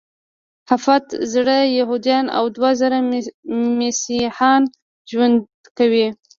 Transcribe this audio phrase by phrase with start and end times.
[0.69, 2.99] هفت زره یهودان او دوه زره
[3.79, 4.63] مسیحیان
[5.09, 5.37] ژوند
[5.77, 6.07] کوي.